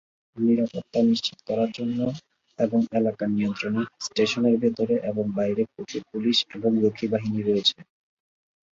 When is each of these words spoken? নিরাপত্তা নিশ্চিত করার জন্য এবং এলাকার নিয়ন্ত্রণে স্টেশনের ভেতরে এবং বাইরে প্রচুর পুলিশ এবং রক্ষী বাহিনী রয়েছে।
নিরাপত্তা 0.37 0.99
নিশ্চিত 1.03 1.37
করার 1.47 1.69
জন্য 1.71 1.99
এবং 2.59 2.79
এলাকার 2.99 3.29
নিয়ন্ত্রণে 3.31 3.81
স্টেশনের 4.05 4.55
ভেতরে 4.59 4.95
এবং 5.09 5.25
বাইরে 5.37 5.63
প্রচুর 5.73 6.01
পুলিশ 6.11 6.37
এবং 6.55 6.71
রক্ষী 6.83 7.07
বাহিনী 7.13 7.39
রয়েছে। 7.41 7.77